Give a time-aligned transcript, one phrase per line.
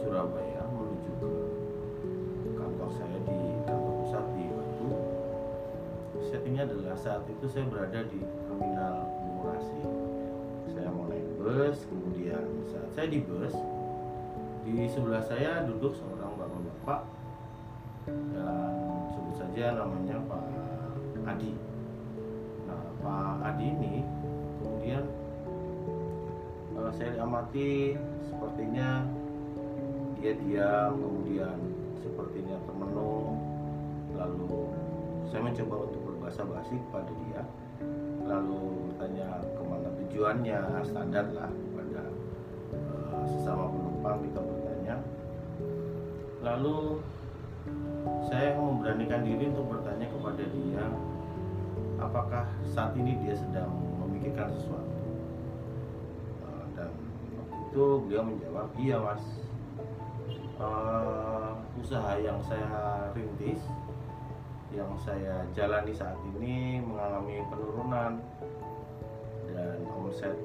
[0.00, 1.32] Surabaya menuju ke
[2.56, 4.88] kantor saya di kantor pusat di Batu.
[6.24, 9.80] Settingnya adalah saat itu saya berada di terminal Bungurasi.
[10.72, 13.52] Saya mau naik bus, kemudian saat saya di bus,
[14.64, 17.00] di sebelah saya duduk seorang bapak-bapak
[18.08, 18.72] dan
[19.12, 20.44] sebut saja namanya Pak
[21.28, 21.52] Adi.
[22.64, 23.94] Nah, Pak Adi ini
[24.64, 25.04] kemudian
[26.80, 29.19] eh, saya amati sepertinya
[30.20, 31.56] dia diam kemudian
[32.04, 33.40] sepertinya termenung.
[34.12, 34.68] Lalu
[35.32, 37.42] saya mencoba untuk berbahasa basi kepada dia.
[38.28, 38.60] Lalu
[38.92, 42.02] bertanya ke mana tujuannya standar lah pada
[42.76, 44.94] eh, sesama penumpang kita bertanya.
[46.44, 47.00] Lalu
[48.28, 50.84] saya memberanikan diri untuk bertanya kepada dia
[51.96, 53.72] apakah saat ini dia sedang
[54.04, 55.00] memikirkan sesuatu?
[56.44, 56.92] Eh, dan
[57.40, 59.24] waktu itu beliau menjawab iya mas
[60.60, 63.64] Eh, usaha yang saya rintis
[64.76, 68.20] yang saya jalani saat ini mengalami penurunan
[69.48, 70.36] dan omset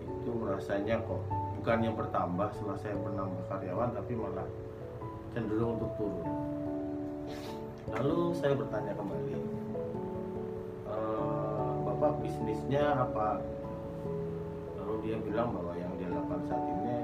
[0.00, 1.20] itu rasanya kok
[1.60, 4.48] bukan yang bertambah setelah saya menambah karyawan tapi malah
[5.36, 6.28] cenderung untuk turun.
[8.00, 9.32] Lalu saya bertanya kembali
[10.88, 13.44] "Eh, bapak bisnisnya apa?
[14.80, 16.99] Lalu dia bilang bahwa yang dia lakukan saat ini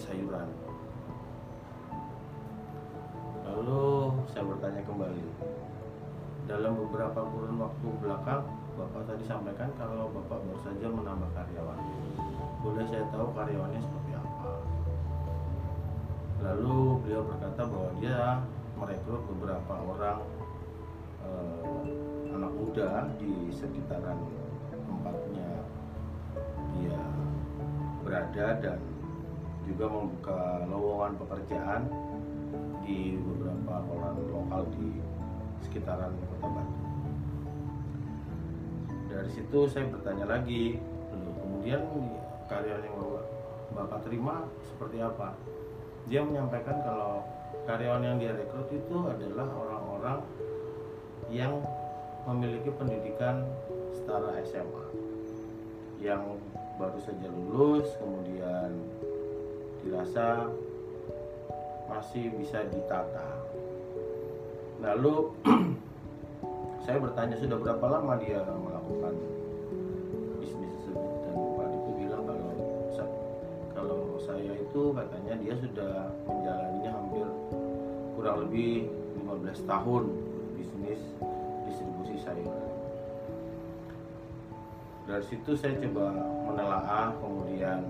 [0.00, 0.48] sayuran.
[3.44, 3.84] Lalu
[4.32, 5.26] saya bertanya kembali
[6.48, 11.78] dalam beberapa kurun waktu belakang bapak tadi sampaikan kalau bapak baru saja menambah karyawan.
[12.64, 14.52] Boleh saya tahu karyawannya seperti apa?
[16.40, 18.40] Lalu beliau berkata bahwa dia
[18.80, 20.20] merekrut beberapa orang
[21.28, 22.88] eh, anak muda
[23.20, 24.18] di sekitaran
[24.72, 25.50] tempatnya
[26.74, 26.98] dia
[28.02, 28.93] berada dan
[29.64, 31.82] juga membuka lowongan pekerjaan
[32.84, 35.00] di beberapa orang lokal di
[35.64, 36.76] sekitaran kota Batu.
[39.08, 40.76] Dari situ saya bertanya lagi,
[41.16, 41.80] "Loh, kemudian
[42.50, 42.96] karyawan yang
[43.72, 45.32] bapak terima seperti apa?
[46.06, 47.24] Dia menyampaikan kalau
[47.64, 50.18] karyawan yang dia rekrut itu adalah orang-orang
[51.32, 51.64] yang
[52.28, 53.48] memiliki pendidikan
[53.96, 54.84] setara SMA
[56.00, 56.36] yang
[56.76, 58.76] baru saja lulus kemudian
[59.84, 60.48] dirasa
[61.92, 63.28] masih bisa ditata.
[64.80, 65.30] Lalu
[66.88, 69.14] saya bertanya sudah berapa lama dia melakukan
[70.40, 71.12] bisnis tersebut?
[71.28, 72.48] Dan Pak itu bilang kalau
[73.76, 77.26] kalau saya itu katanya dia sudah menjalaninya hampir
[78.16, 78.88] kurang lebih
[79.20, 80.04] 15 tahun
[80.56, 81.00] bisnis
[81.68, 82.74] distribusi sayuran
[85.04, 86.16] dari situ saya coba
[86.48, 87.84] menelaah kemudian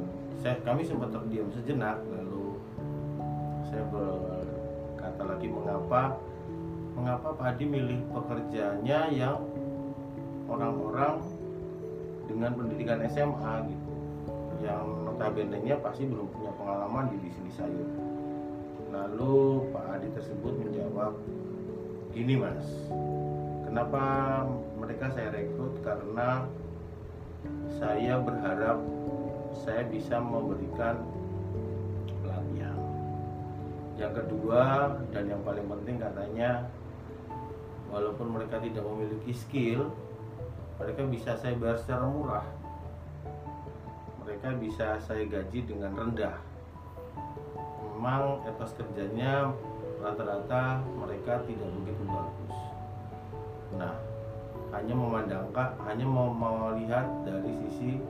[0.44, 2.60] saya kami sempat terdiam sejenak lalu
[3.64, 6.20] saya berkata lagi mengapa
[6.92, 9.40] mengapa Pak Hadi milih pekerjaannya yang
[10.44, 11.24] orang-orang
[12.28, 13.92] dengan pendidikan SMA gitu?
[14.60, 17.88] Yang notabene nya pasti belum punya pengalaman di bisnis sayur
[18.92, 21.16] lalu Pak Hadi tersebut menjawab
[22.12, 22.68] gini mas.
[23.64, 24.04] Kenapa
[24.76, 25.80] mereka saya rekrut?
[25.80, 26.44] Karena
[27.80, 29.03] saya berharap
[29.54, 31.06] saya bisa memberikan
[32.20, 32.78] pelatihan.
[33.94, 36.66] Yang kedua dan yang paling penting katanya
[37.94, 39.94] walaupun mereka tidak memiliki skill,
[40.82, 42.46] mereka bisa saya bayar secara murah.
[44.26, 46.34] Mereka bisa saya gaji dengan rendah.
[47.94, 49.54] Memang etos kerjanya
[50.02, 52.56] rata-rata mereka tidak begitu bagus.
[53.78, 53.94] Nah,
[54.74, 58.02] hanya memandangkan hanya mau melihat dari sisi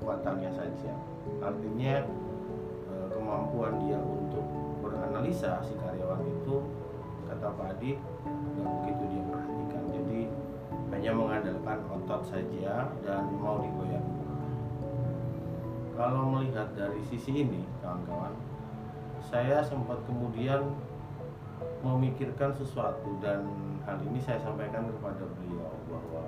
[0.00, 0.96] kekuatannya saja.
[1.44, 2.08] Artinya
[2.88, 4.48] eh, kemampuan dia untuk
[4.80, 6.64] beranalisa si karyawan itu
[7.28, 8.00] kata Pak Adi
[8.56, 9.82] nggak begitu dia perhatikan.
[9.92, 10.20] Jadi
[10.96, 14.08] hanya mengandalkan otot saja dan mau digoyang.
[16.00, 18.32] Kalau melihat dari sisi ini kawan-kawan
[19.20, 20.64] saya sempat kemudian
[21.84, 23.44] memikirkan sesuatu dan
[23.84, 26.24] hal ini saya sampaikan kepada beliau bahwa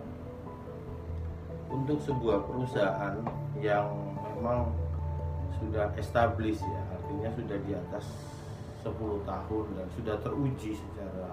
[1.73, 3.17] untuk sebuah perusahaan
[3.59, 3.89] yang
[4.37, 4.69] memang
[5.57, 8.05] sudah established ya artinya sudah di atas
[8.85, 11.33] 10 tahun dan sudah teruji secara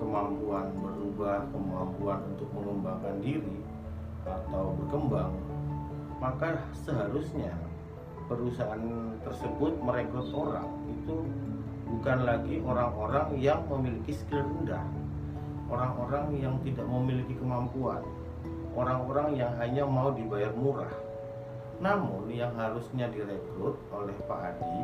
[0.00, 3.62] kemampuan berubah kemampuan untuk mengembangkan diri
[4.26, 5.32] atau berkembang
[6.20, 7.56] maka seharusnya
[8.30, 8.78] perusahaan
[9.26, 10.70] tersebut merekrut orang.
[10.86, 11.26] Itu
[11.90, 14.86] bukan lagi orang-orang yang memiliki skill rendah,
[15.66, 18.04] orang-orang yang tidak memiliki kemampuan,
[18.74, 20.92] orang-orang yang hanya mau dibayar murah.
[21.80, 24.78] Namun yang harusnya direkrut oleh Pak Adi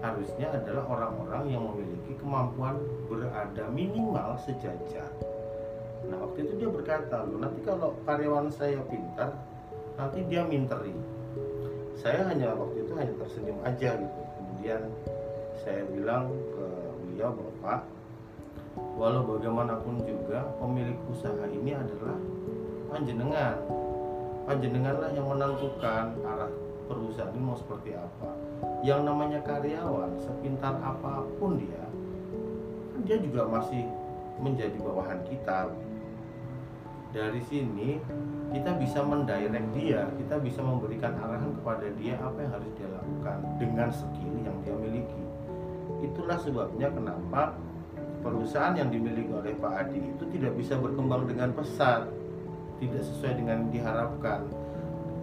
[0.00, 5.08] harusnya adalah orang-orang yang memiliki kemampuan berada minimal sejajar.
[6.08, 9.32] Nah waktu itu dia berkata, loh nanti kalau karyawan saya pintar,
[9.96, 10.92] nanti dia minteri.
[11.96, 14.20] Saya hanya waktu itu hanya tersenyum aja gitu.
[14.40, 14.82] Kemudian
[15.60, 16.66] saya bilang ke
[17.04, 17.80] beliau bapak
[18.98, 22.18] walau bagaimanapun juga pemilik usaha ini adalah
[22.94, 23.58] panjenengan.
[24.46, 26.52] Panjenenganlah yang menentukan arah
[26.86, 28.30] perusahaan ini mau seperti apa.
[28.86, 31.82] Yang namanya karyawan sepintar apa pun dia
[33.02, 33.82] dia juga masih
[34.38, 35.74] menjadi bawahan kita.
[37.10, 37.98] Dari sini
[38.54, 43.38] kita bisa mendirect dia kita bisa memberikan arahan kepada dia apa yang harus dia lakukan
[43.58, 45.24] dengan skill yang dia miliki.
[46.04, 47.56] Itulah sebabnya kenapa
[48.20, 52.08] perusahaan yang dimiliki oleh Pak Adi itu tidak bisa berkembang dengan pesat
[52.82, 54.40] tidak sesuai dengan diharapkan.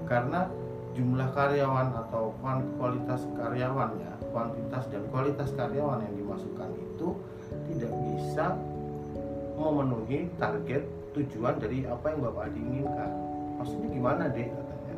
[0.07, 0.47] Karena
[0.91, 2.35] jumlah karyawan atau
[2.75, 7.15] kualitas karyawannya kuantitas dan kualitas karyawan yang dimasukkan itu
[7.71, 8.55] tidak bisa
[9.59, 13.11] memenuhi target tujuan dari apa yang Bapak Adi inginkan
[13.59, 14.95] maksudnya gimana deh katanya.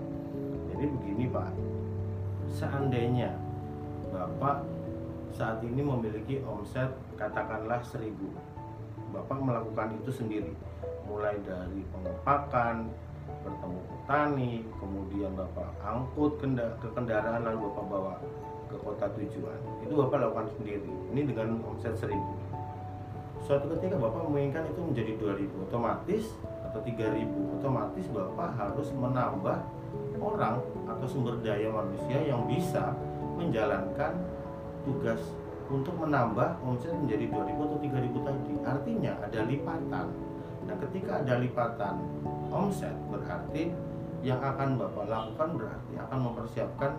[0.72, 1.50] Jadi begini Pak.
[2.54, 3.34] Seandainya
[4.14, 4.62] Bapak
[5.34, 8.30] saat ini memiliki omset katakanlah seribu
[9.10, 10.54] Bapak melakukan itu sendiri
[11.08, 12.88] mulai dari pengepakan
[13.44, 18.14] bertemu petani kemudian Bapak angkut ke kendaraan lalu Bapak bawa
[18.72, 19.60] ke kota tujuan.
[19.86, 20.90] Itu Bapak lakukan sendiri.
[21.14, 22.34] Ini dengan omset seribu.
[23.44, 26.24] Suatu ketika Bapak menginginkan itu menjadi 2000 otomatis
[26.64, 29.60] atau 3000 otomatis Bapak harus menambah
[30.24, 32.96] orang atau sumber daya manusia yang bisa
[33.36, 34.16] menjalankan
[34.88, 35.20] tugas
[35.68, 38.54] untuk menambah omset menjadi 2000 atau 3000 tadi.
[38.64, 40.08] Artinya ada lipatan
[40.64, 41.96] nah ketika ada lipatan
[42.50, 43.74] omset berarti
[44.24, 46.92] yang akan Bapak lakukan berarti akan mempersiapkan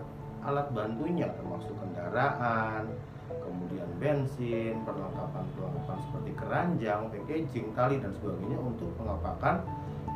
[0.45, 2.85] alat bantunya termasuk kendaraan
[3.25, 9.65] kemudian bensin, perlengkapan-perlengkapan seperti keranjang, packaging, tali dan sebagainya untuk mengapakan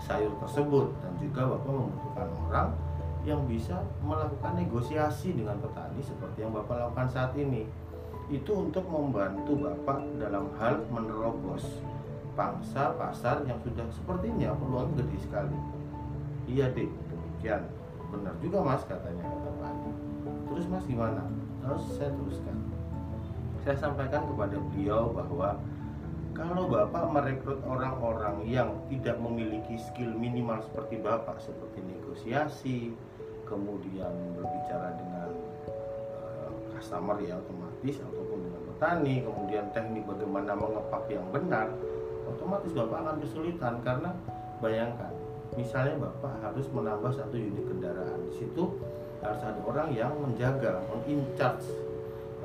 [0.02, 2.69] sayur tersebut dan juga Bapak membutuhkan orang
[3.28, 7.68] yang bisa melakukan negosiasi dengan petani seperti yang Bapak lakukan saat ini.
[8.30, 11.66] Itu untuk membantu Bapak dalam hal menerobos
[12.39, 15.59] pangsa pasar yang sudah sepertinya peluang gede sekali.
[16.47, 17.68] Iya deh, demikian.
[18.15, 19.74] Benar juga mas katanya kata Pak
[20.47, 21.27] Terus mas gimana?
[21.59, 22.56] Terus saya teruskan.
[23.68, 25.59] Saya sampaikan kepada beliau bahwa
[26.31, 32.95] kalau Bapak merekrut orang-orang yang tidak memiliki skill minimal seperti Bapak seperti negosiasi,
[33.44, 35.30] kemudian berbicara dengan
[35.68, 41.68] uh, customer ya otomatis ataupun dengan petani kemudian teknik bagaimana mengepak yang benar
[42.30, 44.12] otomatis bapak akan kesulitan karena
[44.62, 45.12] bayangkan
[45.58, 48.20] misalnya bapak harus menambah satu unit kendaraan.
[48.30, 48.64] Di situ
[49.20, 51.68] harus ada orang yang menjaga mengincharge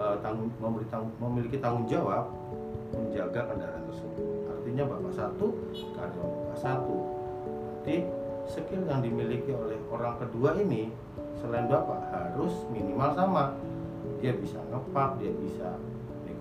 [0.01, 0.87] uh, tanggung, memberi
[1.21, 2.33] memiliki tanggung jawab
[2.95, 4.27] menjaga kendaraan tersebut.
[4.51, 5.47] Artinya bapak satu
[5.95, 6.97] karyawan bapak satu.
[7.85, 7.97] Berarti
[8.49, 10.88] skill yang dimiliki oleh orang kedua ini
[11.37, 13.45] selain bapak harus minimal sama.
[14.25, 15.69] Dia bisa ngepak dia bisa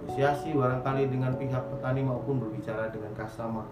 [0.03, 3.63] negosiasi barangkali dengan pihak petani maupun berbicara dengan customer.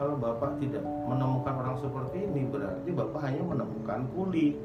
[0.00, 4.56] Kalau bapak tidak menemukan orang seperti ini berarti bapak hanya menemukan kuli.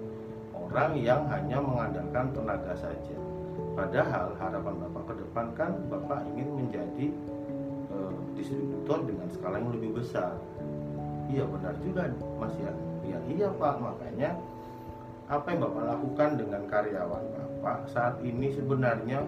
[0.55, 3.17] Orang yang hanya mengandalkan tenaga saja.
[3.75, 7.05] Padahal harapan bapak ke depan kan bapak ingin menjadi
[7.91, 10.39] uh, distributor dengan skala yang lebih besar.
[11.27, 12.07] Iya benar juga
[12.39, 12.71] mas ya
[13.03, 13.75] ya iya pak.
[13.75, 14.39] Makanya
[15.27, 19.27] apa yang bapak lakukan dengan karyawan bapak saat ini sebenarnya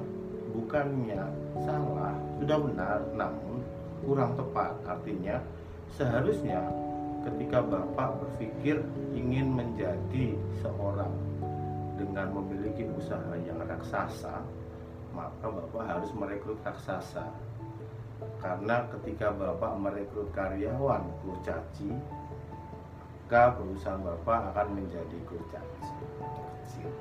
[0.52, 1.24] bukannya
[1.64, 3.64] salah sudah benar namun
[4.04, 4.76] kurang tepat.
[4.86, 5.40] Artinya
[5.96, 6.62] seharusnya
[7.28, 8.82] ketika bapak berpikir
[9.16, 11.14] ingin menjadi seorang
[11.96, 14.42] dengan memiliki usaha yang raksasa
[15.12, 17.28] maka bapak harus merekrut raksasa.
[18.38, 21.90] Karena ketika bapak merekrut karyawan kurcaci
[23.32, 25.88] maka perusahaan bapak akan menjadi kurcaci.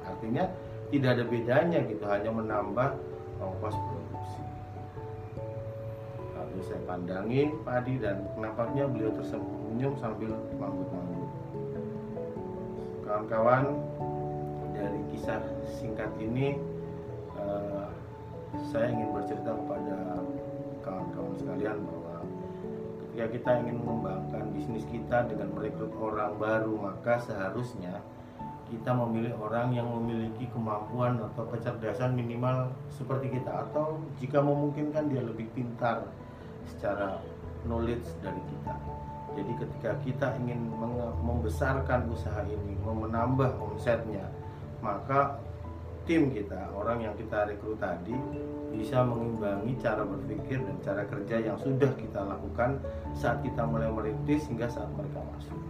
[0.06, 0.46] Artinya
[0.94, 2.94] tidak ada bedanya gitu hanya menambah
[3.40, 4.42] ongkos produksi
[6.50, 11.30] lalu saya pandangi padi dan nampaknya beliau tersenyum sambil manggut-manggut.
[13.06, 13.64] Kawan-kawan
[14.74, 15.38] dari kisah
[15.78, 16.58] singkat ini
[17.38, 17.92] uh,
[18.72, 19.96] saya ingin bercerita kepada
[20.82, 22.14] kawan-kawan sekalian bahwa
[23.06, 28.02] ketika kita ingin mengembangkan bisnis kita dengan merekrut orang baru maka seharusnya
[28.70, 35.20] kita memilih orang yang memiliki kemampuan atau kecerdasan minimal seperti kita atau jika memungkinkan dia
[35.26, 36.06] lebih pintar
[36.70, 37.18] secara
[37.66, 38.74] knowledge dari kita.
[39.30, 40.70] Jadi ketika kita ingin
[41.22, 44.26] membesarkan usaha ini, menambah omsetnya,
[44.82, 45.38] maka
[46.02, 48.16] tim kita, orang yang kita rekrut tadi
[48.74, 52.82] bisa mengimbangi cara berpikir dan cara kerja yang sudah kita lakukan
[53.14, 55.69] saat kita mulai merintis hingga saat mereka masuk.